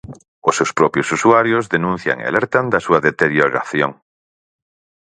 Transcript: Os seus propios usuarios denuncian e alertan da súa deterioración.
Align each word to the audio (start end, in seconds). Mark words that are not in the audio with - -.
Os 0.47 0.53
seus 0.57 0.71
propios 0.79 1.07
usuarios 1.17 1.69
denuncian 1.75 2.17
e 2.19 2.25
alertan 2.27 2.65
da 2.73 2.83
súa 2.85 2.99
deterioración. 3.07 3.91